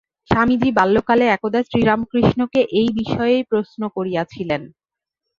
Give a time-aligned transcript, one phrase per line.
[0.31, 4.61] স্বামীজী বাল্যকালে একদা শ্রীরামকৃষ্ণকে এই বিষয়েই প্রশ্ন করিয়াছিলেন।